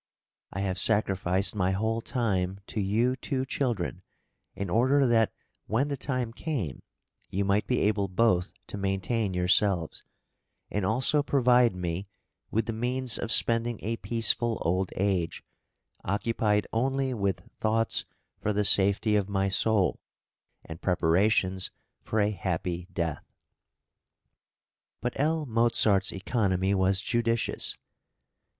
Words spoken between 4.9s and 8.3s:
that when the time came you might be able {EARLY MANHOOD.}